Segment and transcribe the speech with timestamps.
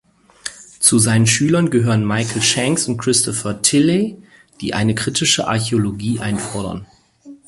[0.79, 4.17] Zu seinen Schülern gehören Michael Shanks und Christopher Tilley,
[4.59, 6.87] die eine kritische Archäologie einfordern.